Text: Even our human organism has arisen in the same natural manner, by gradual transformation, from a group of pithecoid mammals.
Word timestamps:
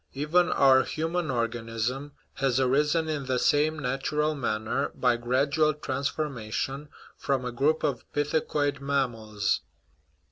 Even 0.13 0.49
our 0.51 0.81
human 0.81 1.29
organism 1.29 2.13
has 2.33 2.59
arisen 2.59 3.07
in 3.07 3.27
the 3.27 3.37
same 3.37 3.77
natural 3.77 4.33
manner, 4.33 4.89
by 4.95 5.15
gradual 5.15 5.75
transformation, 5.75 6.89
from 7.15 7.45
a 7.45 7.51
group 7.51 7.83
of 7.83 8.03
pithecoid 8.11 8.79
mammals. 8.81 9.61